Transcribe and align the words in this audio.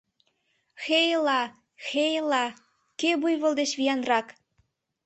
Хай-ла-а, 0.83 1.43
хай-ла-а, 1.87 2.55
кӧ 2.99 3.09
буйвол 3.21 3.53
деч 3.59 3.71
виянрак? 3.79 4.27